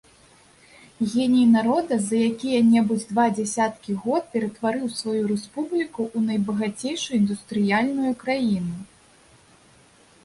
[1.01, 8.75] Геній народа за якія-небудзь два дзесяткі год ператварыў сваю рэспубліку ў найбагацейшую індустрыяльную краіну.